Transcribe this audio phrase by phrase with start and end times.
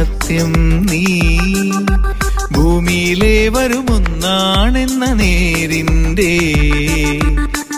[0.00, 1.00] സത്യം നീ
[2.52, 6.30] ഭൂമിയിലെ വരുമൊന്നാണെന്ന നേരിന്റെ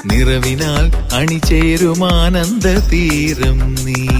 [0.04, 4.11] നിറവിനാൽ അണിചേരുമാനന്ദ തീരം നീ.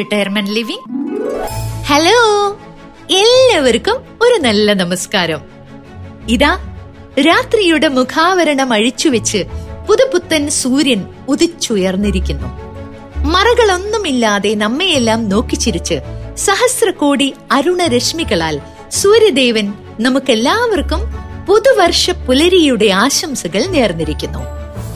[0.00, 0.86] റിട്ടയർമെന്റ് ലിവിംഗ്
[1.88, 2.18] ഹലോ
[3.18, 5.40] എല്ലാവർക്കും ഒരു നല്ല നമസ്കാരം.
[6.28, 6.52] ഇതാ
[7.26, 9.40] രാത്രിയുടെ മുഖാവരണം അഴിച്ചുവെച്ച്
[9.88, 12.48] പുതുപുത്തൻ സൂര്യൻ ഉദിച്ചുയർന്നിരിക്കുന്നു.
[13.32, 15.96] മറകളൊന്നുമില്ലാതെ നമ്മയെല്ലാം നോക്കിച്ചിരിച്ച്
[16.36, 19.66] സഹസ്രകോടി അരുണരശ്മികളാൽ സൂര്യദേവൻ
[20.00, 21.02] നമുക്കെല്ലാവർക്കും
[21.48, 24.42] പുതുവർഷ പുലരിയുടെ ആശംസകൾ നേർന്നിരിക്കുന്നു.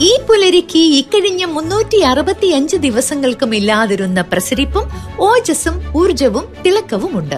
[0.01, 4.85] ഈ പുലരിക്ക് ഇക്കഴിഞ്ഞ മുന്നൂറ്റി അറുപത്തിയഞ്ച് ദിവസങ്ങൾക്കും ഇല്ലാതിരുന്ന പ്രസരിപ്പും
[5.19, 7.35] ഓജസ്സും ഊർജവും തിളക്കവുമുണ്ട്.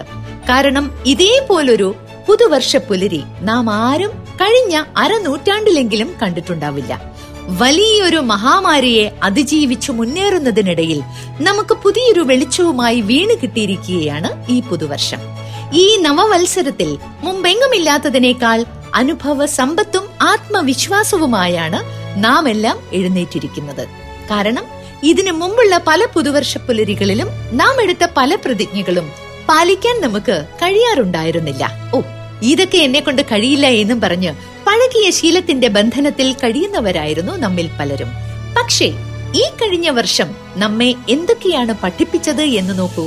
[0.48, 1.94] കാരണം ഇതേപോലൊരു
[2.28, 7.00] പുതുവർഷ പുലരി നാം ആരും കഴിഞ്ഞ അരനൂറ്റാണ്ടിലെങ്കിലും കണ്ടിട്ടുണ്ടാവില്ല.
[7.60, 11.02] വലിയൊരു മഹാമാരിയെ അതിജീവിച്ചു മുന്നേറുന്നതിനിടയിൽ
[11.40, 15.18] നമുക്ക് പുതിയൊരു വെളിച്ചവുമായി വീണ് കിട്ടിയിരിക്കുകയാണ് ഈ പുതുവർഷം.
[15.72, 18.64] ഈ നവവത്സരത്തിൽ മുമ്പെങ്ങുമില്ലാത്തതിനേക്കാൾ
[18.94, 23.84] അനുഭവ സമ്പത്തും ആത്മവിശ്വാസവുമായാണ് നാം എല്ലാം എഴുന്നേറ്റിരിക്കുന്നത്.
[24.30, 24.64] കാരണം
[25.02, 29.12] ഇതിനു മുമ്പുള്ള പല പുതുവർഷ പുലരികളിലും നാം എടുത്ത പല പ്രതിജ്ഞകളും
[29.48, 31.90] പാലിക്കാൻ നമുക്ക് കഴിയാറുണ്ടായിരുന്നില്ല.
[31.94, 32.00] ഓ
[32.42, 34.32] ഇതൊക്കെ എന്നെ കൊണ്ട് കഴിയില്ല എന്നും പറഞ്ഞ്
[34.66, 38.10] പഴകിയ ശീലത്തിന്റെ ബന്ധനത്തിൽ കഴിയുന്നവരായിരുന്നു നമ്മിൽ പലരും.
[38.58, 38.88] പക്ഷേ
[39.34, 43.06] ഈ കഴിഞ്ഞ വർഷം നമ്മെ എന്തൊക്കെയാണ് പഠിപ്പിച്ചത് എന്ന് നോക്കൂ.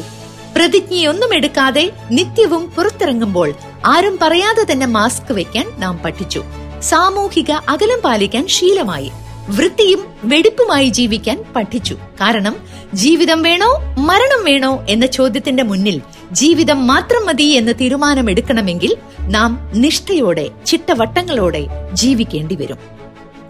[0.56, 3.54] പ്രതിജ്ഞയൊന്നും എടുക്കാതെ നിത്യവും പുറത്തിറങ്ങുമ്പോൾ
[3.86, 6.44] ആരും പറയാതെ തന്നെ മാസ്ക് വെക്കാൻ നാം പഠിച്ചു.
[6.82, 9.12] സാമൂഹിക അകലം പാലിക്കാൻ ശീലമായി
[9.50, 11.94] വൃത്തിയും വെടിപ്പുമായി ജീവിക്കാൻ പഠിച്ചു.
[11.94, 12.56] കാരണം
[12.94, 21.68] ജീവിതം വേണോ മരണം വേണോ എന്ന ചോദ്യത്തിന്റെ മുന്നിൽ ജീവിതം മാത്രം മതി എന്ന് തീരുമാനമെടുക്കണമെങ്കിൽ നാം നിഷ്ഠയോടെ ചിട്ടവട്ടങ്ങളോടെ
[21.94, 22.78] ജീവിക്കേണ്ടി വരും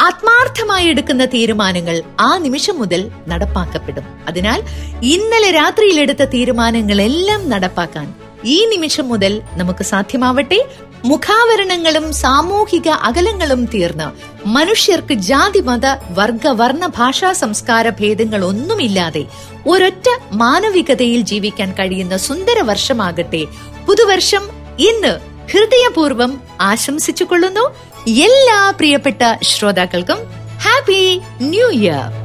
[0.02, 4.04] ആത്മാർത്ഥമായി എടുക്കുന്ന തീരുമാനങ്ങൾ ആ നിമിഷം മുതൽ നടപ്പാക്കപ്പെടും.
[4.28, 4.62] അതിനാൽ
[5.04, 8.14] ഇന്നലെ രാത്രിയിൽ എടുത്ത തീരുമാനങ്ങളെല്ലാം നടപ്പാക്കാൻ
[8.46, 10.66] ഈ നിമിഷം മുതൽ നമുക്ക് സാധ്യമാവട്ടെ
[11.06, 19.26] മുഖാവരണങ്ങളും സാമൂഹിക അകലങ്ങളും തീർന്ന് മനുഷ്യർക്ക് ജാതി മത വർഗ വർണ ഭാഷാ സംസ്കാര ഭേദങ്ങൾ ഒന്നുമില്ലാതെ
[19.68, 23.46] ഒരൊറ്റ മാനവികതയിൽ ജീവിക്കാൻ കഴിയുന്ന സുന്ദര വർഷമാകട്ടെ.
[23.88, 24.42] പുതുവർഷം
[24.80, 25.20] ഇന്ന്
[25.52, 27.76] ഹൃദയപൂർവം ആശംസിച്ചുകൊള്ളുന്നു.
[28.08, 30.18] എല്ലാ പ്രിയപ്പെട്ട ശ്രോതാക്കൾക്കും
[30.58, 32.22] ഹാപ്പി ന്യൂ ഇയർ.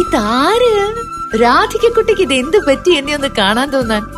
[0.00, 0.94] ഇതാര്?
[1.42, 2.90] രാധികക്കുട്ടിക്ക് ഇത് എന്ത് പറ്റി?
[2.90, 4.17] എന്നെ ഒന്ന് കാണാൻ തോന്നാൻ.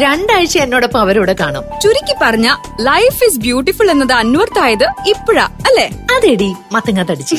[0.00, 1.64] രണ്ടാഴ്ച എന്നോടൊപ്പം അവരോട് കാണും.
[1.80, 2.48] ചുരുക്കി പറഞ്ഞ
[2.80, 5.86] ലൈഫ് ഇസ് ബ്യൂട്ടിഫുൾ എന്നത് അന്വർത്ഥായത് ഇപ്പഴാ അല്ലെ?
[6.16, 7.36] അതെടി മത്തങ്ങ തടിച്ച്.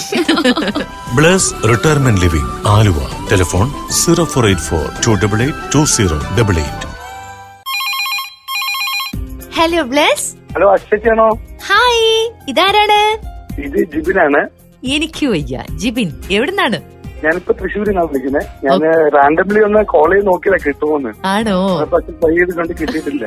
[1.16, 3.00] Bless retirement living Aluva.
[3.32, 6.86] Telephone zero four eight four two double eight two zero double eight.
[9.58, 10.28] Hello Bless.
[10.56, 11.30] Hello അശ്വതിയാണോ?
[11.68, 12.06] Hi
[12.48, 13.02] ഇതാരാണ്?
[13.62, 14.42] ഇത് ജിബിനാണ്.
[14.88, 15.64] എനിക്ക് വയ്യ.
[15.76, 16.78] ജിബിൻ എവിടുന്നാണ്?
[17.24, 18.82] ഞാനിപ്പോ തൃശ്ശൂരിനാണ് വിളിക്കുന്നത് ഞാൻ
[19.16, 21.58] റാൻഡംലി ഒന്ന് കോൾ ചെയ്ത് നോക്കിയതാ കിട്ടുമോന്ന് ആണോ?
[21.94, 23.26] പക്ഷെ ട്രൈ ചെയ്ത് കണ്ട് കിട്ടിയിട്ടില്ല.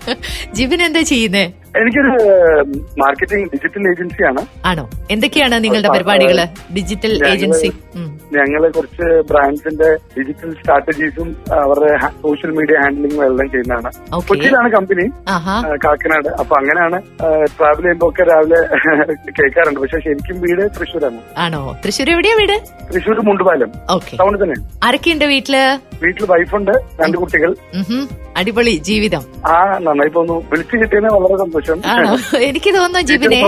[0.56, 1.44] ജിബിൻ എന്താ ചെയ്യുന്നേ?
[1.80, 2.10] എനിക്കൊരു
[2.98, 4.42] മാർക്കറ്റിംഗ് ഡിജിറ്റൽ ഏജൻസിയാണ്.
[4.64, 4.90] ആണോ?
[5.10, 6.38] എന്തൊക്കെയാണ് നിങ്ങളുടെ പരിപാടികൾ
[6.76, 7.70] ഡിജിറ്റൽ ഏജൻസി.
[8.36, 9.88] ഞങ്ങളെ കുറച്ച് ബ്രാൻഡ്സിന്റെ
[10.18, 11.28] ഡിജിറ്റൽ സ്ട്രാറ്റജീസും
[11.62, 13.90] അവരുടെ സോഷ്യൽ മീഡിയ ഹാൻഡിലിംഗും എല്ലാം ചെയ്യുന്നതാണ്.
[14.26, 15.06] കൊച്ചിയിലാണ് കമ്പനി
[15.84, 16.28] കാക്കനാട്.
[16.28, 16.98] അപ്പൊ അങ്ങനെയാണ്
[17.58, 18.60] ട്രാവൽ ചെയ്യുമ്പോ ഒക്കെ രാവിലെ
[19.38, 19.80] കേൾക്കാറുണ്ട്.
[19.80, 21.18] പക്ഷെ ശരിക്കും വീട് തൃശ്ശൂരാണ്.
[21.38, 21.76] ആണോ?
[21.84, 22.56] തൃശ്ശൂർ എവിടെയാ വീട്?
[22.94, 23.70] തൃശ്ശൂർ മുണ്ടുപാലം.
[24.20, 24.56] ടൗണിൽ തന്നെ.
[24.84, 25.56] ആരൊക്കെയുണ്ട് വീട്ടിൽ?
[26.02, 26.72] വീട്ടിൽ വൈഫുണ്ട്
[27.02, 27.54] രണ്ട് കുട്ടികൾ.
[28.36, 29.22] അടിപൊളി ജീവിതം.
[29.46, 31.63] ആ നന്നായി പോന്നു വിളിച്ചു കിട്ടിയതിന് വളരെ സന്തോഷം.
[31.88, 32.10] ആണോ?
[32.46, 33.38] എനിക്ക് തോന്നുന്നു ജിബിനെ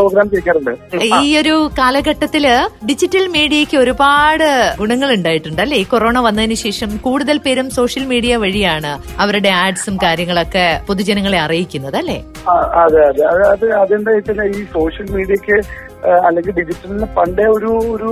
[1.18, 2.44] ഈ ഒരു കാലഘട്ടത്തിൽ
[2.86, 4.46] ഡിജിറ്റൽ മീഡിയക്ക് ഒരുപാട്
[4.80, 5.76] ഗുണങ്ങൾ ഉണ്ടായിട്ടുണ്ട് അല്ലേ?
[5.76, 12.18] ഈ കൊറോണ വന്നതിന് ശേഷം കൂടുതൽ പേരും സോഷ്യൽ മീഡിയ വഴിയാണ് അവരുടെ ആഡ്സും കാര്യങ്ങളൊക്കെ പൊതുജനങ്ങളെ അറിയിക്കുന്നത് അല്ലേ?
[12.80, 13.22] അതെ അതെ.
[13.26, 15.56] അത് അത് അതെന്താ വെച്ചാൽ ഈ സോഷ്യൽ മീഡിയക്ക്
[16.26, 18.10] അല്ലെങ്കിൽ ഡിജിറ്റലിന് പണ്ടേ ഒരു ഒരു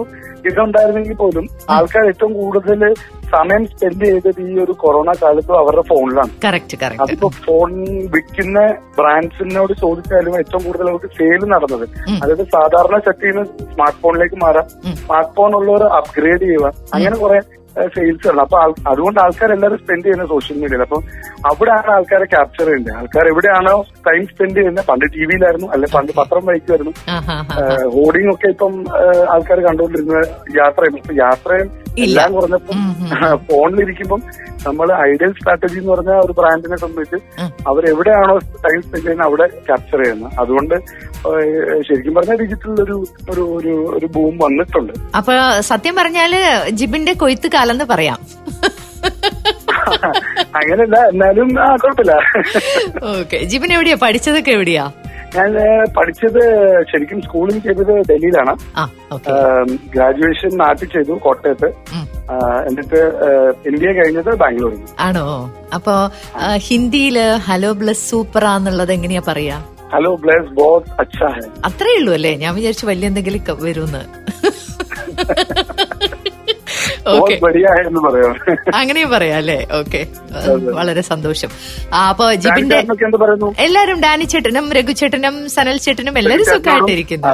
[0.49, 2.81] ഇതുണ്ടായിരുന്നെങ്കിൽ പോലും ആൾക്കാർ ഏറ്റവും കൂടുതൽ
[3.35, 7.73] സമയം സ്പെൻഡ് ചെയ്തത് ഈ ഒരു കൊറോണ കാലത്തും അവരുടെ ഫോണിലാണ് കറക്റ്റ് കറക്റ്റ് അതിപ്പോ ഫോൺ
[8.15, 8.59] വിൽക്കുന്ന
[8.99, 11.85] ബ്രാൻഡ്സിനോട് ചോദിച്ചാലും ഏറ്റവും കൂടുതൽ അവർക്ക് സെയിൽ നടന്നത്.
[12.23, 13.45] അതായത് സാധാരണ സെറ്റിൽ നിന്ന്
[13.75, 14.69] സ്മാർട്ട് ഫോണിലേക്ക് മാറാം.
[15.03, 16.67] സ്മാർട്ട് ഫോൺ ഉള്ളവർ അപ്ഗ്രേഡ് ചെയ്യുക.
[16.95, 17.39] അങ്ങനെ കുറെ
[17.95, 18.59] സെയിൽസ് ഉള്ളത് അപ്പൊ
[18.93, 20.99] അതുകൊണ്ട് ആൾക്കാർ എല്ലാവരും സ്പെൻഡ് ചെയ്യുന്നത് സോഷ്യൽ മീഡിയയിൽ അപ്പൊ
[21.51, 23.77] അവിടെയാണ് ആൾക്കാരെ ക്യാപ്ചർ ചെയ്യുന്നത് ആൾക്കാർ എവിടെയാണോ
[24.09, 26.93] ടൈം സ്പെൻഡ് ചെയ്യുന്നത് പണ്ട് ടി വിയിലായിരുന്നു അല്ലെ പണ്ട് പത്രം വായിക്കുമായിരുന്നു.
[27.97, 28.75] ഹോർഡിംഗ് ഒക്കെ ഇപ്പം
[29.35, 30.25] ആൾക്കാർ കണ്ടുകൊണ്ടിരുന്ന
[30.61, 31.71] യാത്ര ഇപ്പൊ യാത്രയും
[32.05, 32.79] എല്ലാം കുറഞ്ഞപ്പം.
[33.49, 34.21] ഫോണിലിരിക്കുമ്പം
[34.67, 37.19] നമ്മൾ ഐഡിയൽ സ്ട്രാറ്റജി എന്ന് പറഞ്ഞ ഒരു ബ്രാൻഡിനെ സംബന്ധിച്ച്.
[37.71, 38.35] അവരെവിടെയാണോ
[38.65, 40.33] ടൈം സ്പെൻഡ് ചെയ്യുന്നത് അവിടെ ക്യാപ്ചർ ചെയ്യുന്നത്.
[40.43, 40.77] അതുകൊണ്ട്
[41.89, 42.97] ശരിക്കും പറഞ്ഞാൽ ഡിജിറ്റൽ ഒരു
[43.33, 44.93] ഒരു ഒരു ഒരു ബൂം വന്നിട്ടുണ്ട്.
[45.19, 45.35] അപ്പൊ
[45.71, 46.35] സത്യം പറഞ്ഞാൽ
[46.81, 48.19] ജിബിന്റെ കൊയ്ത്ത് കാലം പറയാം.
[50.59, 51.49] അങ്ങനല്ല എന്നാലും
[51.83, 52.13] കുഴപ്പമില്ല.
[53.15, 53.39] ഓക്കെ.
[53.51, 53.97] ജിബിൻ എവിടെയാ?
[54.05, 54.85] പഠിച്ചതൊക്കെ എവിടെയാ?
[55.37, 55.51] ഞാൻ
[55.97, 56.41] പഠിച്ചത്
[56.91, 58.53] ശരിക്കും സ്കൂളിംഗ് ചെയ്തത് ഡൽഹിയിലാണ്.
[59.95, 61.69] ഗ്രാജുവേഷൻ നാട്ടിൽ ചെയ്തു കോട്ടയത്ത്.
[62.69, 63.01] എന്നിട്ട്
[63.71, 65.27] ഇന്ത്യ കഴിഞ്ഞത് ബാംഗ്ലൂരിൽ ആണോ?
[65.75, 65.95] അപ്പൊ
[66.69, 67.19] ഹിന്ദിയിൽ
[67.49, 69.59] ഹലോ ബ്ലസ് സൂപ്പറാന്നുള്ളത് എങ്ങനെയാ പറയാ?
[69.95, 71.29] ഹലോ ബ്ലസ് ബോസ് അച്ഛാ
[71.69, 72.37] അത്രേ ഉള്ളൂ അല്ലേ?
[72.37, 74.03] ഞാൻ വിചാരിച്ചു വലിയ എന്തെങ്കിലും വരുമെന്ന്
[78.81, 79.57] അങ്ങനെയും പറയാം അല്ലേ?
[79.79, 80.01] ഓക്കെ
[80.79, 81.51] വളരെ സന്തോഷം.
[82.01, 82.79] അപ്പൊ ജിബിന്റെ
[83.67, 87.33] എല്ലാരും ഡാനി ചേട്ടനും രഘു ചേട്ടനും സനൽ ചേട്ടനും എല്ലാരും സുഖമായിട്ടിരിക്കുന്നു.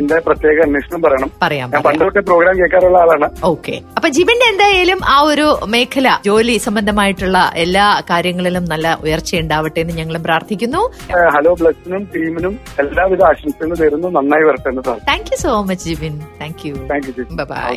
[0.00, 1.30] എന്റെ പ്രത്യേക അന്വേഷണം പറയണം.
[1.44, 1.86] പറയാം ഞാൻ പറയാം.
[1.88, 3.28] പണ്ട് തൊട്ടേ പ്രോഗ്രാം കേൾക്കാറുള്ള ആളാണ്.
[3.52, 9.96] ഓക്കെ അപ്പൊ ജിബിന്റെ എന്തായാലും ആ ഒരു മേഖല ജോലി സംബന്ധമായിട്ടുള്ള എല്ലാ കാര്യങ്ങളിലും നല്ല ഉയർച്ച ഉണ്ടാവട്ടെ എന്ന്
[10.00, 10.82] ഞങ്ങളും പ്രാർത്ഥിക്കുന്നു.
[11.36, 14.10] ഹലോ ബ്ലസ്സിനും ടീമിനും എല്ലാവിധ ആശംസകളും നേരുന്നു.
[14.18, 14.66] നന്നായി വരട്ടെ
[15.10, 17.76] thank you so much Jibin thank you thank you bye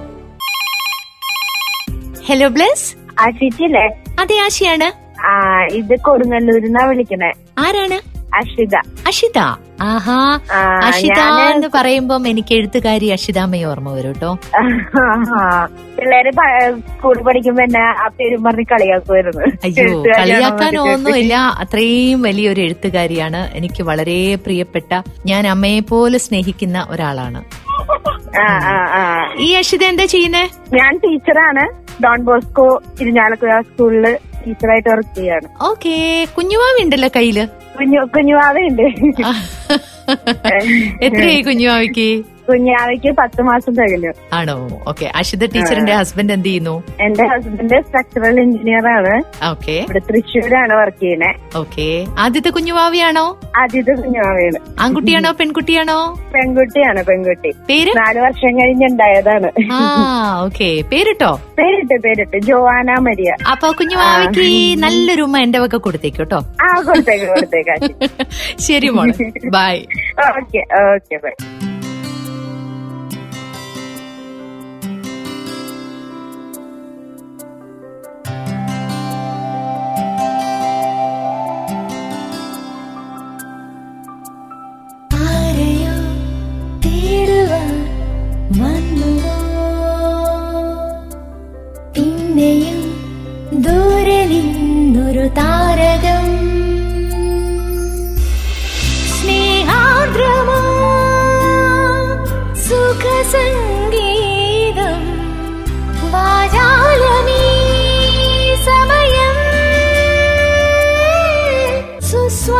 [2.31, 2.95] Hello Bless
[3.63, 3.89] അല്ലേ
[4.21, 4.87] അതെ ആശയാണ്.
[5.71, 7.31] ഇത് കൊടുങ്ങല്ലൂരിന്നാ വിളിക്കണേ.
[7.57, 7.97] ആരാണ്?
[8.33, 8.75] അഷിത.
[9.07, 9.39] അഷിത.
[9.81, 10.39] ആഹാ.
[10.83, 11.19] അഷിത
[11.51, 14.37] എന്ന് പറയുമ്പം എനിക്ക് എഴുത്തുകാരി അഷിതാമ്മയെ ഓർമ്മ വരും കേട്ടോ.
[15.97, 23.49] പിള്ളേര് സ്കൂൾ സ്കൂളിൽ പഠിക്കുമ്പോ എന്നെ ആ പേരും പറഞ്ഞ് കളിയാക്കുമായിരുന്നു അയ്യോ കളിയാക്കാനോ ഒന്നുമില്ല അത്രയും വലിയൊരു എഴുത്തുകാരിയാണ്.
[23.53, 27.41] എനിക്ക് വളരെ പ്രിയപ്പെട്ട ഞാൻ അമ്മയെ പോലെ സ്നേഹിക്കുന്ന ഒരാളാണ്.
[29.39, 30.49] ഈ അഷിത എന്താ ചെയ്യുന്നേ?
[30.73, 31.63] ഞാൻ ടീച്ചറാണ്.
[32.03, 34.05] ഡോൺ ബോസ്കോ ഇരിഞ്ഞാലക്കുഴ സ്കൂളിൽ
[34.45, 35.47] ടീച്ചറായിട്ട് വർക്ക് ചെയ്യാണ്.
[35.61, 36.25] ഓക്കേ.
[36.37, 37.39] കുഞ്ഞുമാവുണ്ടല്ലോ കയ്യിൽ?
[37.79, 38.81] കുഞ്ഞു കുഞ്ഞുവാവയുണ്ട്
[41.05, 42.07] എത്രയായി കുഞ്ഞുമാവിക്ക്
[42.51, 44.55] കുഞ്ഞാവയ്ക്ക് പത്ത് മാസം തികഞ്ഞു ആണോ?
[44.91, 46.75] ഓക്കെ അഷിത ടീച്ചറിന്റെ ഹസ്ബൻഡ് എന്ത് ചെയ്യുന്നു?
[47.05, 49.13] എന്റെ ഹസ്ബൻഡ് സ്ട്രക്ചറൽ എഞ്ചിനീയർ ആണ്.
[49.51, 51.87] ഓക്കെ ഇവിടെ തൃശ്ശൂരാണ് വർക്ക് ചെയ്യുന്നത് ഓക്കെ
[52.25, 53.25] ആദ്യത്തെ കുഞ്ഞുവാവിയാണോ?
[53.61, 54.59] ആദ്യത്തെ കുഞ്ഞുവാവിയാണ്.
[54.85, 55.97] ആൺകുട്ടിയാണോ പെൺകുട്ടിയാണോ?
[56.35, 57.51] പെൺകുട്ടിയാണ് പെൺകുട്ടി.
[57.69, 57.93] പേര്?
[58.01, 59.79] നാല് വർഷം കഴിഞ്ഞുണ്ടായതാണ് ആ
[60.45, 61.31] ഓക്കെ പേരിട്ടോ?
[61.59, 62.37] പേരിട്ട് പേരിട്ട്.
[62.49, 63.31] Joanna Maria.
[63.53, 64.47] അപ്പൊ കുഞ്ഞുവാവിക്ക്
[64.85, 67.75] നല്ലൊരു ഉമ്മ എന്റെ വക കൊടുത്തേക്കോട്ടോ ആ കൊടുത്തേക്ക് കൊടുത്തേക്കാ.
[68.67, 69.27] ശരി മോളെ.
[69.57, 69.75] ബൈ
[70.29, 70.61] ഓക്കെ
[70.93, 71.33] ഓക്കെ ബൈ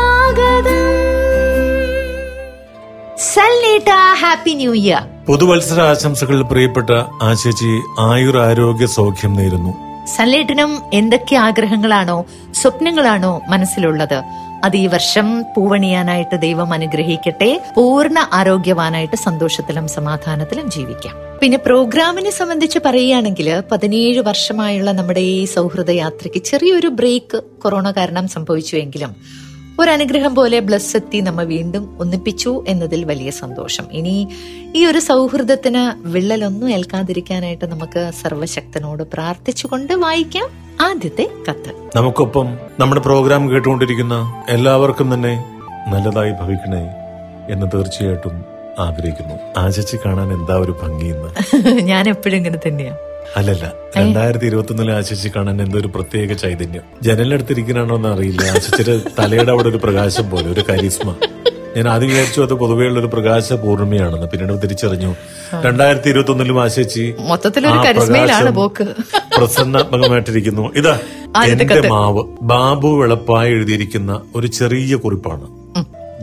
[0.01, 0.89] സുസ്വാഗതം
[3.31, 3.89] സൽനേട്ട
[4.21, 5.01] ഹാപ്പി ന്യൂ ഇയർ.
[5.29, 6.91] പുതുവത്സര ആശംസകൾ പ്രിയപ്പെട്ട
[7.29, 7.71] ആശേച്ചി
[8.09, 9.71] ആയുർ ആരോഗ്യ സൗഖ്യം നേരുന്നു.
[10.15, 12.17] സല്ലേട്ടനും എന്തൊക്കെ ആഗ്രഹങ്ങളാണോ
[12.61, 14.17] സ്വപ്നങ്ങളാണോ മനസ്സിലുള്ളത്?
[14.63, 17.51] അത് ഈ വർഷം പൂവണിയാനായിട്ട് ദൈവം അനുഗ്രഹിക്കട്ടെ.
[17.77, 21.15] പൂർണ ആരോഗ്യവാനായിട്ട് സന്തോഷത്തിലും സമാധാനത്തിലും ജീവിക്കാം.
[21.41, 29.13] പിന്നെ പ്രോഗ്രാമിനെ സംബന്ധിച്ച് പറയുകയാണെങ്കിൽ പതിനേഴ് വർഷമായുള്ള നമ്മുടെ ഈ സൗഹൃദ യാത്രയ്ക്ക് ചെറിയൊരു ബ്രേക്ക് കൊറോണ കാരണം സംഭവിച്ചുവെങ്കിലും
[29.81, 33.85] ഒരു അനുഗ്രഹം പോലെ ബ്ലസ് എത്തി നമ്മ വീണ്ടും ഒന്നിപ്പിച്ചു എന്നതിൽ വലിയ സന്തോഷം.
[33.91, 34.27] ഇനി
[34.75, 40.49] ഈ ഒരു സൗഹൃദത്തിന് വിള്ളലൊന്നും ഏൽക്കാതിരിക്കാനായിട്ട് നമുക്ക് സർവശക്തനോട് പ്രാർത്ഥിച്ചുകൊണ്ട് വായിക്കാം
[40.81, 41.71] ആദ്യത്തെ കത്ത്.
[41.95, 44.15] നമുക്കൊപ്പം നമ്മുടെ പ്രോഗ്രാം കേട്ടുകൊണ്ടിരിക്കുന്ന
[44.49, 45.33] എല്ലാവർക്കും തന്നെ
[45.87, 46.83] നല്ലതായി ഭവിക്കണേ
[47.53, 48.35] എന്ന് തീർച്ചയായിട്ടും
[48.79, 49.35] ആഗ്രഹിക്കുന്നു.
[49.57, 51.29] ആചിച്ച് കാണാൻ എന്താ ഒരു ഭംഗിയെന്ന്
[51.91, 52.93] ഞാൻ എപ്പോഴും ഇങ്ങനെ തന്നെയാ.
[53.37, 56.81] അല്ലല്ല രണ്ടായിരത്തി ഇരുപത്തി ഒന്നിലെ ആശിച്ച് കാണാൻ എന്തോ ഒരു പ്രത്യേക ചൈതന്യം.
[57.01, 61.15] ജനലിനടുത്തിരിക്കണോ എന്ന് അറിയില്ല ആശിച്ചിട്ട് തലയുടെ അവിടെ ഒരു പ്രകാശം പോലെ ഒരു കരിസ്മ.
[61.77, 65.15] ഞാൻ ആദ്യം വിചാരിച്ചു അത് പൊതുവെയുള്ള ഒരു പ്രകാശ പൂർണിമയാണെന്ന് പിന്നീട് തിരിച്ചറിഞ്ഞു.
[65.61, 67.13] രണ്ടായിരത്തി ഇരുപത്തി ഒന്നിലും ആശിച്ച്.
[69.37, 70.71] പ്രസന്നാത്മകമായിട്ടിരിക്കുന്നു.
[70.75, 70.99] ഇതാ
[71.45, 72.23] എന്റെ മാവ്.
[72.41, 75.47] ബാബു വെളപ്പായി എഴുതിയിരിക്കുന്ന ഒരു ചെറിയ കുറിപ്പാണ്.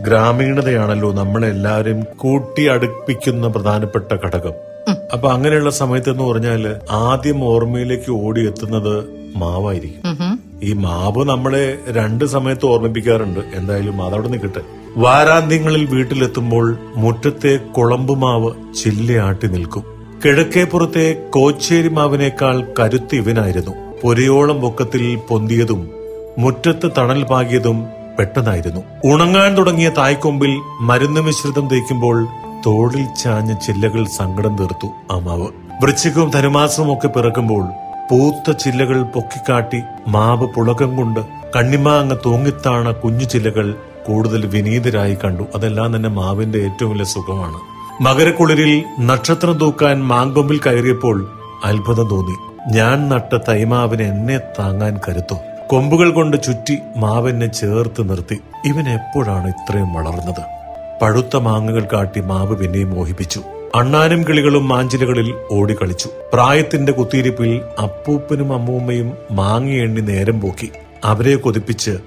[0.03, 4.68] ഗ്രാമീണതയാണല്ലോ നമ്മളെല്ലാവരും കൂട്ടി അടുപ്പിക്കുന്ന പ്രധാനപ്പെട്ട ഘടകം.
[5.13, 8.93] അപ്പൊ അങ്ങനെയുള്ള സമയത്ത് എന്ന് പറഞ്ഞാൽ ആദ്യം ഓർമ്മയിലേക്ക് ഓടിയെത്തുന്നത്
[9.35, 10.39] മാവായിരിക്കും.
[10.63, 13.39] ഈ മാവ് നമ്മളെ രണ്ട് സമയത്ത് ഓർമ്മിപ്പിക്കാറുണ്ട്.
[13.53, 14.61] എന്തായാലും അതവിടെ നിൽക്കട്ടെ
[14.97, 18.49] വാരാന്ത്യങ്ങളിൽ വീട്ടിലെത്തുമ്പോൾ മുറ്റത്തെ കുളമ്പ് മാവ്
[18.83, 19.83] ചില്ലയാട്ടി നിൽക്കും.
[20.25, 23.71] കിഴക്കേപ്പുറത്തെ കോച്ചേരി മാവിനേക്കാൾ കരുത്ത് ഇവനായിരുന്നു.
[24.03, 25.89] പൊരയോളം പൊക്കത്തിൽ പൊന്തിയതും
[26.37, 27.85] മുറ്റത്ത് തണൽ പാകിയതും
[28.19, 28.81] പെട്ടെന്നായിരുന്നു.
[29.05, 32.17] ഉണങ്ങാൻ തുടങ്ങിയ തായ്ക്കൊമ്പിൽ മരുന്ന് മിശ്രിതം തേക്കുമ്പോൾ
[32.65, 35.47] തോളിൽ ചാഞ്ഞ ചില്ലകൾ സങ്കടം തീർത്തു ആ മാവ്
[35.83, 37.67] വൃശ്ചികവും ധനുമാസവും ഒക്കെ പിറക്കുമ്പോൾ
[38.11, 41.19] പൂത്ത ചില്ലകൾ പൊക്കിക്കാട്ടി മാവ് പുളകം കൊണ്ട്
[41.55, 43.75] കണ്ണിമാങ്ങ തൂങ്ങിത്താണ കുഞ്ഞു ചില്ലകൾ
[44.07, 45.43] കൂടുതൽ വിനീതരായി കണ്ടു.
[45.55, 47.59] അതെല്ലാം തന്നെ മാവിന്റെ ഏറ്റവും വലിയ സുഖമാണ്.
[48.03, 51.31] മകരക്കുളിരിൽ നക്ഷത്രം തൂക്കാൻ മാങ്കൊമ്പിൽ കയറിയപ്പോൾ
[51.65, 52.35] അത്ഭുതം തോന്നി.
[52.71, 55.35] ഞാൻ നട്ട തൈമാവിന് എന്നെ താങ്ങാൻ കരുത്തു.
[55.67, 58.39] കൊമ്പുകൾ കൊണ്ട് ചുറ്റി മാവെന്നെ ചേർത്ത് നിർത്തി.
[58.65, 60.58] ഇവൻ എപ്പോഴാണ് ഇത്രയും വളർന്നത്?
[61.01, 63.41] പഴുത്ത മാങ്ങകൾ കാട്ടി മാവ് പിന്നെയും മോഹിപ്പിച്ചു.
[63.75, 66.09] അണ്ണാനും കിളികളും മാഞ്ചിലകളിൽ ഓടിക്കളിച്ചു.
[66.33, 70.69] പ്രായത്തിന്റെ കുത്തിയിരിപ്പിൽ അപ്പൂപ്പനും അമ്മൂമ്മയും മാങ്ങ എണ്ണി നേരം പോക്കി.
[71.03, 71.97] അവരെ കൊതിപ്പിച്ച്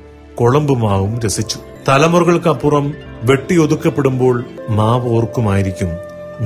[0.41, 1.59] കുളമ്പുമാവും രസിച്ചു.
[1.89, 5.89] തലമുറകൾക്കപ്പുറം വെട്ടിയൊതുക്കപ്പെടുമ്പോൾ മാവ് ഓർക്കുമായിരിക്കും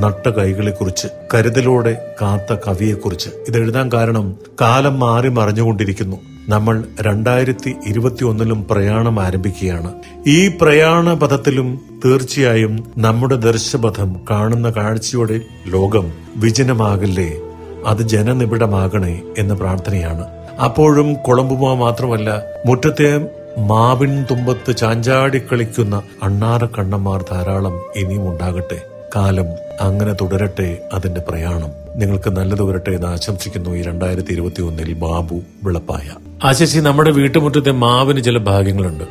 [0.01, 3.29] നട്ട കൈകളെക്കുറിച്ച് കരുതലോടെ കാത്ത കവിയെക്കുറിച്ച്.
[3.49, 6.36] ഇതെഴുതാൻ കാരണം കാലം മാറി മറിഞ്ഞുകൊണ്ടിരിക്കുന്നു.
[6.49, 9.93] നമ്മൾ രണ്ടായിരത്തി ഇരുപത്തി ഒന്നിലും പ്രയാണം ആരംഭിക്കുകയാണ്.
[10.27, 17.33] ഈ പ്രയാണ പഥത്തിലും തീർച്ചയായും നമ്മുടെ ദർശപഥം കാണുന്ന കാഴ്ചയോടെ ലോകം വിജനമാകല്ലേ?
[17.87, 20.25] അത് ജനനിബിഡമാകണേ എന്ന പ്രാർത്ഥനയാണ്.
[20.65, 28.83] അപ്പോഴും കൊളമ്പുമ മാത്രമല്ല മുറ്റത്തെ മാവിൻ തുമ്പത്ത് ചാഞ്ചാടി കളിക്കുന്ന അണ്ണാറ കണ്ണന്മാർ ധാരാളം ഇനിയും ഉണ്ടാകട്ടെ.
[29.17, 29.47] കാലം
[29.81, 31.71] അങ്ങനെ തുടരട്ടെ അതിന്റെ പ്രയാണം.
[31.97, 36.26] നിങ്ങൾക്ക് നല്ലത് വരട്ടെ എന്ന് ആശംസിക്കുന്നു ഈ രണ്ടായിരത്തി ഇരുപത്തി ഒന്നിൽ ബാബു വിളപ്പായ.
[36.45, 39.05] ആശിച്ചി നമ്മുടെ വീട്ടുമുറ്റത്തെ മാവിന് ചില ഭാഗ്യങ്ങളുണ്ട്.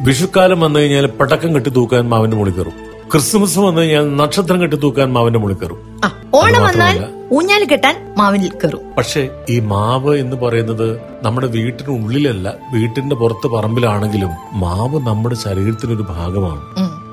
[0.00, 2.72] വിഷുക്കാലം വന്നു കഴിഞ്ഞാൽ പടക്കം കെട്ടി തൂക്കാൻ മാവിന്റെ മുകളിൽ കയറും.
[3.12, 6.00] ക്രിസ്മസ് വന്നു കഴിഞ്ഞാൽ നക്ഷത്രം കെട്ടി തൂക്കാൻ മാവിന്റെ മുകളിൽ കയറും.
[6.34, 8.80] ഓണം വന്നാൽ ഊഞ്ഞാൽ കെട്ടാൻ മാവിൽ കയറും.
[8.98, 16.62] പക്ഷേ ഈ മാവ് എന്ന് പറയുന്നത് നമ്മുടെ വീട്ടിനുള്ളിലല്ല വീട്ടിന്റെ പുറത്ത് പറമ്പിലാണെങ്കിലും മാവ് നമ്മുടെ ശരീരത്തിനൊരു ഭാഗമാണ്.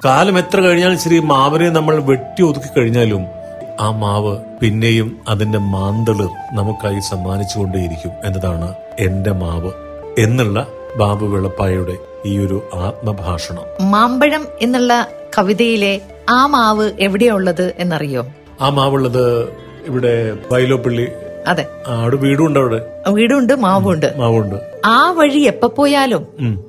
[0.06, 3.43] കാലം എത്ര കഴിഞ്ഞാലും ശരി മാവിനെ നമ്മൾ വെട്ടി ഒതുക്കി കഴിഞ്ഞാലും
[3.80, 9.72] ആ മാവ് പിന്നെയും അതിന്റെ മാന്തളിർ നമുക്കായി സമ്മാനിച്ചുകൊണ്ടേയിരിക്കും എന്നതാണ് എന്റെ മാവ്
[10.20, 13.92] എന്നുള്ള ബാബു വെളപ്പായുടെ ഈ ഒരു ആത്മഭാഷണം.
[13.92, 18.26] മാമ്പഴം എന്നുള്ള കവിതയിലെ ആ മാവ് എവിടെയുള്ളത് എന്നറിയോ?
[18.62, 19.50] ആ മാവുള്ളത്
[19.88, 21.08] ഇവിടെ വൈലോപ്പള്ളി
[21.48, 21.66] അതെ.
[21.88, 24.18] അവിടെ വീടുണ്ട് മാവും ഉണ്ട് മാവുണ്ട്.
[24.18, 24.56] മാവുണ്ട്.
[24.86, 26.28] ആ വഴി എപ്പോ പോയാലും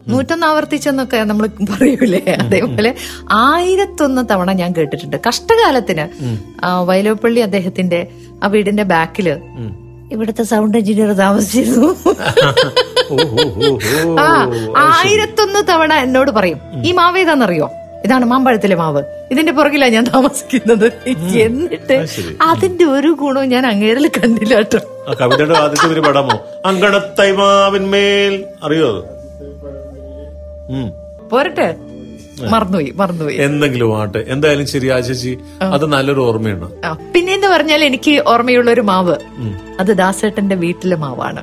[0.08, 2.40] നൂറ്റൊന്ന് ആവർത്തിച്ചെന്നൊക്കെ നമ്മൾ പറയൂലേ?
[2.40, 2.94] അതേപോലെ
[3.44, 5.20] ആയിരത്തൊന്ന് തവണ ഞാൻ കേട്ടിട്ടുണ്ട്.
[5.28, 6.08] കഷ്ടകാലത്തിന്
[6.86, 8.08] വയലോപ്പള്ളി അദ്ദേഹത്തിന്റെ
[8.42, 9.40] ആ വീടിന്റെ ബാക്കിൽ
[10.12, 11.96] ഇവിടുത്തെ സൗണ്ട് എഞ്ചിനീയർ താമസിച്ചിരുന്നു.
[14.20, 14.50] ആ
[14.84, 17.70] ആയിരത്തൊന്ന് തവണ എന്നോട് പറയും ഈ മാവ് ഏതാണെന്നറിയോ
[18.04, 19.02] ഇതാണ് മാമ്പഴത്തിലെ മാവ്.
[19.30, 20.86] ഇതിന്റെ പുറകിലാ ഞാൻ താമസിക്കുന്നത്.
[21.46, 21.96] എന്നിട്ട്
[22.42, 24.80] അതിന്റെ ഒരു ഗുണവും ഞാൻ അങ്ങേരിൽ കണ്ടില്ല കേട്ടോ.
[25.08, 26.36] ആ കവിതയുടെ ആദ്യത്തെ ഒരു പടമോ?
[26.66, 28.92] അങ്കണത്തൈമാവിന്മേൽ അറിയോ.
[31.32, 31.68] പോരട്ടെ.
[32.52, 33.36] മറന്നുപോയി മറന്നുപോയി.
[33.36, 35.32] എന്തെങ്കിലും ആട്ടെ എന്തായാലും ശരി ആശേഷി
[35.74, 36.68] അത് നല്ലൊരു ഓർമ്മയാണ്
[37.14, 39.16] പിന്നെന്ന് പറഞ്ഞാൽ എനിക്ക് ഓർമ്മയുള്ള ഒരു മാവ്
[39.80, 41.42] അത് ദാസേട്ടന്റെ വീട്ടിലെ മാവാണ്.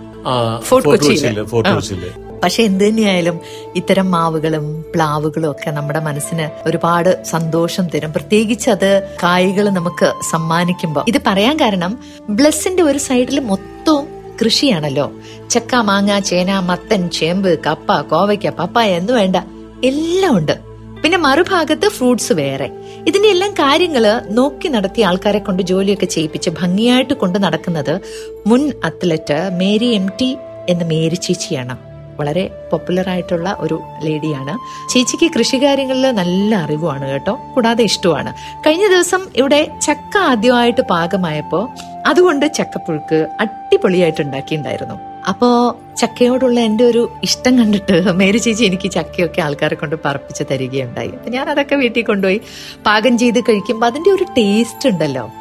[0.67, 2.11] ഫോർട്ട് കൊച്ചിയിലെ.
[2.43, 3.39] പക്ഷെ എന്ത് തന്നെയായാലും
[3.75, 8.12] ഇത്തരം മാവുകളും പ്ലാവുകളും ഒക്കെ നമ്മുടെ മനസ്സിന് ഒരുപാട് സന്തോഷം തരും.
[8.12, 14.07] പ്രത്യേകിച്ച് അത് കായ്കൾ നമുക്ക് സമ്മാനിക്കുമ്പോൾ ഇത് പറയാൻ കാരണം ബ്ലസ്സിന്റെ ഒരു സൈഡിൽ മൊത്തവും
[14.41, 15.12] കൃഷിയാണല്ലോ.
[15.50, 19.36] ചക്ക മാങ്ങ ചേന മത്തൻ ചേമ്പ് കപ്പ കോവയ്ക്ക പപ്പായ എന്ന് വേണ്ട
[19.83, 20.71] എല്ലാം ഉണ്ട്.
[21.03, 22.71] പിന്നെ മറുഭാഗത്ത് ഫ്രൂട്ട്സ് വേറെ.
[23.07, 28.01] ഇതിന്റെ എല്ലാം കാര്യങ്ങൾ നോക്കി നടത്തിയ ആൾക്കാരെ കൊണ്ട് ജോലിയൊക്കെ ചെയ്യിപ്പിച്ച് ഭംഗിയായിട്ട് കൊണ്ട് നടക്കുന്നത്
[28.48, 30.38] മുൻ അത്ലറ്റ് മേരി എം ടി
[30.69, 31.90] എന്ന മേരി ചേച്ചിയാണ്.
[32.19, 34.53] വളരെ പോപ്പുലർ ആയിട്ടുള്ള ഒരു ലേഡിയാണ്.
[34.89, 37.39] ചേച്ചിക്ക് കൃഷികാര്യങ്ങളിൽ നല്ല അറിവുമാണ് കേട്ടോ.
[37.55, 38.33] കൂടാതെ ഇഷ്ടമാണ്
[38.67, 41.69] കഴിഞ്ഞ ദിവസം ഇവിടെ ചക്ക ആദ്യമായിട്ട് പാകമായപ്പോ
[42.05, 44.95] അതുകൊണ്ട് ചക്കപ്പുഴുക്ക് അടിപൊളിയായിട്ട് ഉണ്ടാക്കിയിട്ടുണ്ടായിരുന്നു
[45.29, 51.09] അപ്പോ ചക്കയോടുള്ള എന്റെ ഒരു ഇഷ്ടം കണ്ടിട്ട് മേരി ചേച്ചി എനിക്ക് ചക്കയൊക്കെ ആൾക്കാരെ കൊണ്ട് പറപ്പിച്ച് തരികയുണ്ടായി.
[51.09, 52.41] അപ്പൊ ഞാൻ അതൊക്കെ വീട്ടിൽ കൊണ്ടുപോയി
[52.85, 55.31] പാകം ചെയ്ത് കഴിക്കുമ്പോൾ അതിന്റെ ഒരു ടേസ്റ്റ് ഉണ്ടല്ലോ.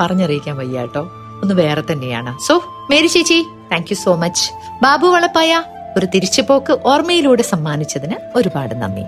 [0.00, 1.02] പറഞ്ഞറിയിക്കാൻ വയ്യ കേട്ടോ.
[1.42, 2.38] ഒന്ന് വേറെ തന്നെയാണ്.
[2.48, 2.54] സോ
[2.90, 4.52] മേരി ചേച്ചി thank you so much
[4.82, 5.62] Babu Valappaya
[5.96, 9.04] ഒരു തിരിച്ചുപോക്ക് ഓർമ്മയിലൂടെ സമ്മാനിച്ചതിന് ഒരുപാട് നന്ദി.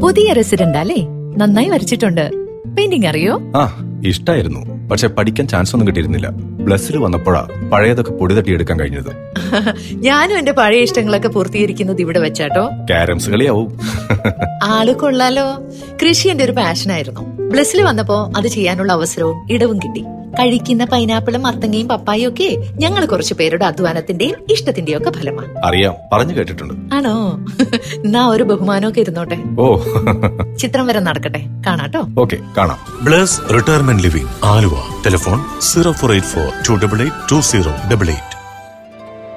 [0.00, 1.06] പുതിയ റെസിഡന്റ് അല്ലേ?
[1.36, 2.30] നന്നായി വരച്ചിട്ടുണ്ട്.
[2.76, 3.40] പെയിന്റിംഗ് അറിയോ?
[3.56, 4.88] ആ ഇഷ്ടായിരുന്നു.
[4.88, 6.28] പക്ഷെ പഠിക്കാൻ ചാൻസ് ഒന്നും കിട്ടിയിരുന്നില്ല.
[6.66, 9.10] പ്ലസ്സിൽ വന്നപ്പോഴാ പഴയതൊക്കെ പൊടി തട്ടിയെടുക്കാൻ കഴിഞ്ഞത്.
[9.92, 12.70] ഞാനും എന്റെ പഴയ ഇഷ്ടങ്ങളൊക്കെ പൂർത്തീകരിക്കുന്നത് ഇവിടെ വെച്ചാട്ടോ.
[12.90, 13.78] കാരംസ് കളിയാവും.
[14.64, 15.58] ആൾ കൊള്ളാലോ.
[16.02, 20.04] കൃഷി എന്റെ ഒരു പാഷനായിരുന്നു ബ്ലസ്സിൽ വന്നപ്പോ അത് ചെയ്യാനുള്ള അവസരവും ഇടവും കിട്ടി.
[20.34, 25.58] കഴിക്കുന്ന പൈനാപ്പിളും മത്തങ്ങയും പപ്പായും ഒക്കെ ഞങ്ങൾ കുറച്ചു പേരുടെ അധ്വാനത്തിന്റെയും ഇഷ്ടത്തിന്റെയും ഒക്കെ ഫലമാണ്.
[25.64, 25.94] അറിയാം.
[26.12, 26.94] പറഞ്ഞു കേട്ടിട്ടുണ്ട്.
[26.94, 27.46] ആണോ?
[28.04, 29.38] എന്നാ ഒരു ബഹുമാനമൊക്കെ ഇരുന്നോട്ടെ.
[29.58, 29.76] ഓ.
[30.58, 31.46] ചിത്രം വരെ നടക്കട്ടെ.
[31.66, 32.06] കാണാട്ടോ.
[32.18, 32.78] ഓക്കെ കാണാം.
[33.04, 34.72] Bless retirement living Aluva.
[35.06, 38.35] Telephone zero four eight four two double eight two zero double eight.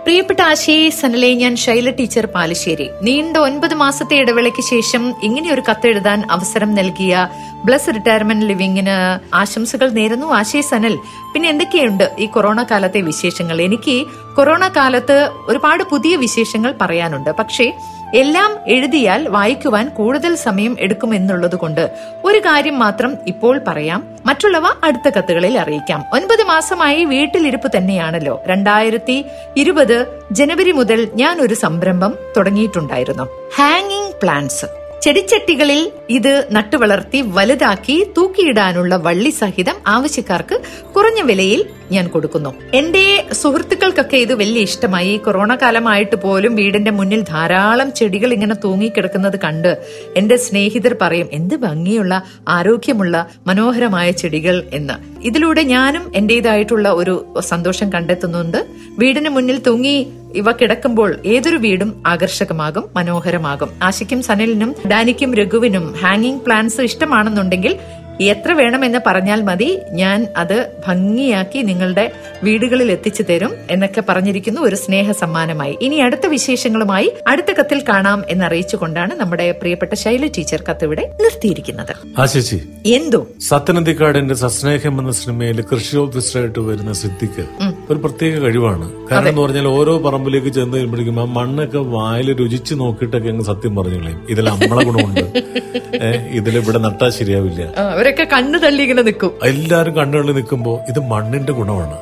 [0.04, 2.90] പ്രിയപ്പെട്ട ആശയെ സനലെ ഞാൻ ശൈല ടീച്ചർ പാലശ്ശേരി.
[3.02, 7.28] നീണ്ട ഒൻപത് മാസത്തെ ഇടവേളയ്ക്ക് ശേഷം ഇങ്ങനെയൊരു കത്തെഴുതാൻ അവസരം നൽകിയ
[7.66, 8.96] ബ്ലസ് റിട്ടയർമെന്റ് ലിവിംഗിന്
[9.36, 10.28] ആശംസകൾ നേരുന്നു.
[10.40, 10.96] ആശയ സനൽ
[11.34, 13.62] പിന്നെ എന്തൊക്കെയുണ്ട് ഈ കൊറോണ കാലത്തെ വിശേഷങ്ങൾ?
[13.62, 17.32] എനിക്ക് കൊറോണ കാലത്ത് ഒരുപാട് പുതിയ വിശേഷങ്ങൾ പറയാനുണ്ട്.
[17.40, 17.68] പക്ഷേ
[18.16, 21.90] എല്ലാം എഴുതിയാൽ വായിക്കുവാൻ കൂടുതൽ സമയം എടുക്കുമെന്നുള്ളത് കൊണ്ട്
[22.26, 24.08] ഒരു കാര്യം മാത്രം ഇപ്പോൾ പറയാം.
[24.26, 26.06] മറ്റുള്ളവ അടുത്ത കത്തുകളിൽ അറിയിക്കാം.
[26.14, 28.44] ഒൻപത് മാസമായി വീട്ടിലിരുപ്പ് തന്നെയാണല്ലോ.
[28.48, 29.26] രണ്ടായിരത്തി
[29.58, 33.24] ഇരുപത് ജനുവരി മുതൽ ഞാൻ ഒരു സംരംഭം തുടങ്ങിയിട്ടുണ്ടായിരുന്നു.
[33.56, 34.66] ഹാങ്ങിങ് പ്ലാന്റ്സ്
[35.02, 40.62] ചെടിച്ചട്ടികളിൽ ഇത് നട്ടുവളർത്തി വലുതാക്കി തൂക്കിയിടാനുള്ള വള്ളി സഹിതം ആവശ്യക്കാർക്ക്
[40.96, 42.54] കുറഞ്ഞ വിലയിൽ ഞാൻ കൊടുക്കുന്നു.
[42.74, 45.18] എന്റെ സുഹൃത്തുക്കൾക്കൊക്കെ ഇത് വലിയ ഇഷ്ടമായി.
[45.18, 49.78] കൊറോണ കാലമായിട്ട് പോലും വീടിന്റെ മുന്നിൽ ധാരാളം ചെടികൾ ഇങ്ങനെ തൂങ്ങിക്കിടക്കുന്നത് കണ്ട്
[50.18, 54.94] എന്റെ സ്നേഹിതർ പറയും എന്ത് ഭംഗിയുള്ള ആരോഗ്യമുള്ള മനോഹരമായ ചെടികൾ എന്ന്.
[55.24, 58.58] ഇതിലൂടെ ഞാനും എന്റേതായിട്ടുള്ള ഒരു സന്തോഷം കണ്ടെത്തുന്നുണ്ട്.
[59.00, 63.70] വീടിന് മുന്നിൽ തൂങ്ങി ഇവ കിടക്കുമ്പോൾ ഏതൊരു വീടും ആകർഷകമാകും മനോഹരമാകും.
[63.84, 67.76] ആശിക്കും സനലിനും ഡാനിക്കും രഘുവിനും ഹാങ്ങിങ് പ്ലാന്റ്സ് ഇഷ്ടമാണെന്നുണ്ടെങ്കിൽ
[68.20, 69.78] എത്ര വേണമെന്ന് പറഞ്ഞാൽ മതി.
[69.92, 72.12] ഞാൻ അത് ഭംഗിയാക്കി നിങ്ങളുടെ
[72.44, 79.16] വീടുകളിൽ എത്തിച്ചു തരും എന്നൊക്കെ പറഞ്ഞിരിക്കുന്നു ഒരു സ്നേഹ സമ്മാനമായി ഇനി അടുത്ത വിശേഷങ്ങളുമായി അടുത്ത കത്തിൽ കാണാം എന്നറിയിച്ചുകൊണ്ടാണ്
[79.16, 81.94] നമ്മുടെ പ്രിയപ്പെട്ട ശൈല ടീച്ചർ കത്ത് ഇവിടെ നിർത്തിയിരിക്കുന്നത്.
[82.18, 82.62] ആ ചേച്ചി.
[82.86, 83.28] എന്തോ?
[83.40, 87.42] സത്യനന്ദിക്കാടിന്റെ സസ്നേഹം എന്ന സിനിമയിൽ കൃഷി ഓഫീസറായിട്ട് വരുന്ന സിദ്ധിക്ക്
[87.90, 88.92] ഒരു പ്രത്യേക കഴിവാണ്.
[89.12, 93.96] കാരണം എന്ന് പറഞ്ഞാൽ ഓരോ പറമ്പിലേക്ക് ചെന്ന് കഴിയുമ്പോഴേക്കും ആ മണ്ണൊക്കെ വായിൽ രുചിച്ച് നോക്കിയിട്ടൊക്കെ അങ്ങ് സത്യം പറഞ്ഞു
[93.96, 95.20] കളയും ഇതിൽ അമ്മള ഗുണമുണ്ട്.
[96.04, 97.62] ഏഹ് ഇവിടെ നട്ടാ ശരിയാവില്ല.
[98.10, 99.32] അവരൊക്കെ കണ്ണു തള്ളി ഇങ്ങനെ നിൽക്കും.
[99.44, 101.98] എല്ലാരും കണ്ണുകളിൽ നിൽക്കുമ്പോ ഇത് മണ്ണിന്റെ ഗുണമാണ്.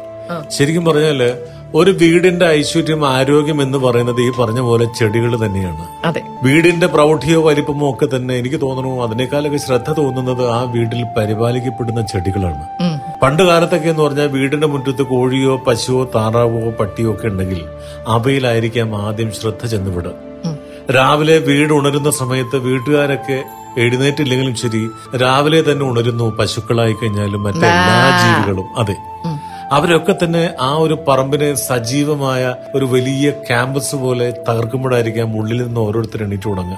[0.49, 1.33] ശരിക്കും പറഞ്ഞാൽ
[1.75, 6.05] ഒരു വീടിന്റെ ഐശ്വര്യം ആരോഗ്യം എന്ന് പറയുന്നത് ഈ പറഞ്ഞ പോലെ ചെടികൾ തന്നെയാണ്.
[6.05, 6.21] അതെ.
[6.43, 12.63] വീടിന്റെ പ്രൗഢിയോ വലിപ്പമോ ഒക്കെ തന്നെ എനിക്ക് തോന്നുന്നു അതിനേക്കാളൊക്കെ ശ്രദ്ധ തോന്നുന്നത് ആ വീട്ടിൽ പരിപാലിക്കപ്പെടുന്ന ചെടികളാണ്.
[13.23, 17.61] പണ്ട് കാലത്തൊക്കെ എന്ന് പറഞ്ഞാൽ വീടിന്റെ മുറ്റത്ത് കോഴിയോ പശുവോ താറാവോ പട്ടിയോ ഒക്കെ ഉണ്ടെങ്കിൽ
[18.07, 20.11] അവയിലായിരിക്കാം ആദ്യം ശ്രദ്ധ ചെന്നുവിടുക.
[20.95, 23.43] രാവിലെ വീട് ഉണരുന്ന സമയത്ത് വീട്ടുകാരൊക്കെ
[23.77, 24.89] എഴുന്നേറ്റില്ലെങ്കിലും ശരി
[25.21, 28.67] രാവിലെ തന്നെ ഉണരുന്നു പശുക്കളായി കഴിഞ്ഞാലും മറ്റെല്ലാ ജീവികളും.
[28.77, 28.95] അതെ.
[29.71, 32.43] അവരൊക്കെ തന്നെ ആ ഒരു പറമ്പിനെ സജീവമായ
[32.75, 36.77] ഒരു വലിയ ക്യാമ്പസ് പോലെ തകർക്കുമ്പോഴായിരിക്കാം ഉള്ളിൽ നിന്ന് ഓരോരുത്തർ എണീറ്റ് തുടങ്ങുക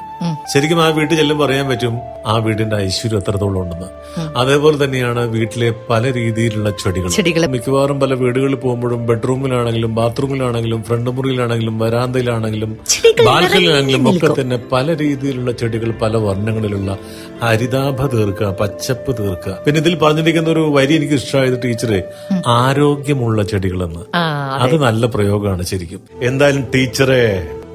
[0.50, 3.88] ശരിക്കും ആ വീട്ടിൽ ചെല്ലുമ്പോൾ പറയാൻ പറ്റും ആ വീടിന്റെ ഐശ്വര്യം എത്രത്തോളം ഉണ്ടെന്ന്.
[4.38, 12.74] അതേപോലെ തന്നെയാണ് വീട്ടിലെ പല രീതിയിലുള്ള ചെടികൾ മിക്കവാറും പല വീടുകളിൽ പോകുമ്പോഴും ബെഡ്റൂമിലാണെങ്കിലും ബാത്റൂമിലാണെങ്കിലും ഫ്രണ്ട് മുറിയിലാണെങ്കിലും വരാന്തയിലാണെങ്കിലും
[13.28, 16.92] ബാൽക്കണിയിലാണെങ്കിലും ഒക്കെ തന്നെ പല രീതിയിലുള്ള ചെടികൾ പല വർണങ്ങളിലുള്ള
[17.42, 22.04] ഹരിതാഭ തീർക്കുക പച്ചപ്പ് തീർക്കുക പിന്നെ ഇതിൽ പറഞ്ഞിരിക്കുന്ന ഒരു വരി എനിക്ക് ഇഷ്ടമായത് ടീച്ചറെ
[22.48, 24.04] ആരോഗ്യമുള്ള ചെടികളെന്ന്.
[24.60, 24.76] അത്.
[24.82, 26.02] നല്ല പ്രയോഗമാണ് ശരിക്കും.
[26.24, 27.24] എന്തായാലും ടീച്ചറെ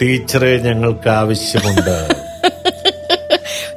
[0.02, 1.96] ടീച്ചറെ ഞങ്ങൾക്ക് ആവശ്യമുണ്ട്.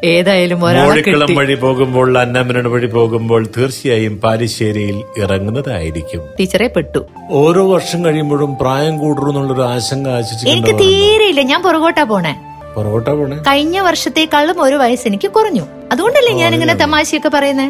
[0.04, 6.21] ഏതായാലും മോഴിക്കുളം വഴി പോകുമ്പോൾ അന്നമനട് വഴി പോകുമ്പോൾ തീർച്ചയായും പാലിശ്ശേരിയിൽ ഇറങ്ങുന്നതായിരിക്കും.
[6.39, 7.06] ടീച്ചറെ പെട്ടു.
[7.32, 10.08] ഓരോ വർഷം കഴിയുമ്പോഴും പ്രായം കൂടുന്നു എന്നുള്ളൊരു ആശങ്ക
[10.47, 11.41] എനിക്ക് തീരെയില്ല.
[11.41, 12.34] ഞാൻ പുറകോട്ടാ പോണേ.
[12.76, 13.38] പുറകോട്ടാ പോണേ?
[13.38, 15.65] കഴിഞ്ഞ വർഷത്തേക്കാളും ഒരു വയസ്സ് എനിക്ക് കുറഞ്ഞു.
[15.91, 17.67] അതുകൊണ്ടല്ലേ ഞാൻ ഇങ്ങനെ തമാശയൊക്കെ പറയുന്നേ?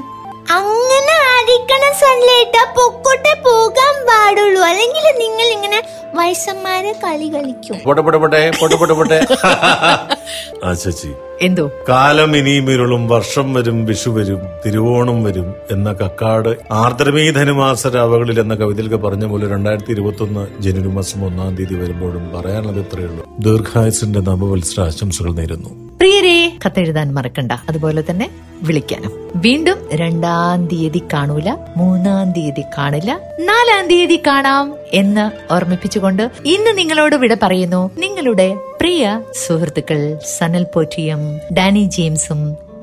[0.52, 2.78] അങ്ങനെ ആയിരിക്കണം സൺലൈറ്റ്.
[2.78, 4.62] പൊക്കോട്ടെ പോകാൻ പാടുള്ളൂ.
[4.62, 5.84] അല്ലെങ്കിൽ നിങ്ങൾ ഇങ്ങനെ
[6.16, 7.76] വയസ്സന്മാരെ കളി കളിക്കും.
[7.86, 9.28] പോട്ടെ പോട്ടെ പോട്ടെ പോട്ടെ പോട്ടെ പോട്ടെ.
[10.66, 11.14] ആ ചേച്ചി.
[11.42, 11.72] എന്തോ?
[11.90, 18.56] കാലം ഇനിയും ഇരുളും വർഷം വരും വിഷു വരും തിരുവോണം വരും എന്ന കക്കാട് ആർദ്രമീ ധനുമാസ രാവകളിൽ എന്ന
[18.56, 24.20] കവിതയിലൊക്കെ പറഞ്ഞ പോലെ രണ്ടായിരത്തി ഇരുപത്തി ഒന്ന് ജനുവരി മാസം ഒന്നാം തീയതി വരുമ്പോഴും പറയാനുള്ളത് ഇത്രയേ ഉള്ളൂ ദീർഘായുസിന്റെ
[24.20, 25.70] നവവത്സര ആശംസകൾ നേരുന്നു.
[25.98, 27.52] പ്രിയരെ കത്തെഴുതാൻ മറക്കണ്ട.
[27.52, 28.30] അതുപോലെ തന്നെ
[28.62, 29.27] വിളിക്കാനും.
[29.44, 37.34] വീണ്ടും രണ്ടാം തീയതി കാണൂല മൂന്നാം തീയതി കാണില്ല നാലാം തീയതി കാണാം എന്ന് ഓർമ്മിപ്പിച്ചുകൊണ്ട് ഇന്ന് നിങ്ങളോട് വിട
[37.42, 38.48] പറയുന്നു നിങ്ങളുടെ
[38.82, 39.04] പ്രിയ
[39.46, 40.00] സുഹൃത്തുക്കൾ
[40.38, 41.22] സനൽ പോറ്റിയും
[41.54, 42.42] ഡാനി ജെയിംസും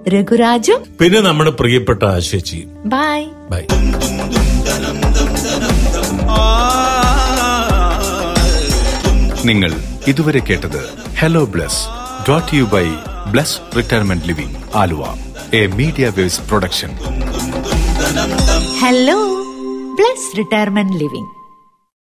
[0.08, 0.80] രഘുരാജും.
[1.00, 2.60] പിന്നെ നമ്മുടെ പ്രിയപ്പെട്ട ആശേച്ചി.
[2.94, 3.62] ബൈ ബൈ
[9.44, 9.72] നിങ്ങൾ
[10.08, 10.80] ഇതുവരെ കേട്ടത്
[11.18, 11.80] hello Bless
[12.28, 12.86] dot you by
[13.32, 15.02] Bless retirement living Aluva.
[15.52, 16.90] A media waves production
[18.80, 19.18] hello
[19.94, 21.30] Bless retirement living